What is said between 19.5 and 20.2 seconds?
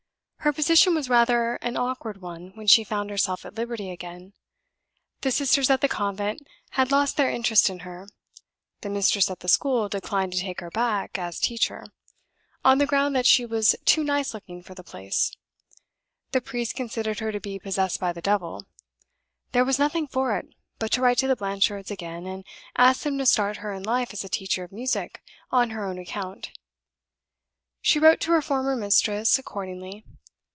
There was nothing